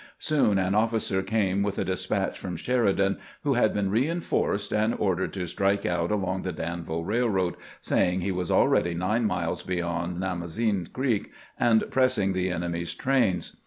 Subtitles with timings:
[0.17, 5.31] Soon an officer came with a despatch from Sheridan, who had been reinforced and ordered
[5.33, 10.91] to strike out along the Danville Eailroad, saying he was already nine miles beyond Namozine
[10.91, 13.57] Creek, and press ing the enemy's trains.